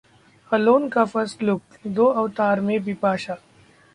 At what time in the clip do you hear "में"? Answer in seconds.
2.61-2.83